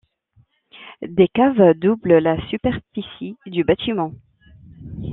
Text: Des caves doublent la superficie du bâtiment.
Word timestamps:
Des 1.07 1.27
caves 1.27 1.75
doublent 1.75 2.17
la 2.17 2.35
superficie 2.49 3.37
du 3.45 3.63
bâtiment. 3.63 4.13